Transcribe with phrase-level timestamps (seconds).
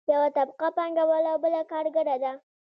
[0.13, 2.31] یوه طبقه پانګوال او بله کارګره ده.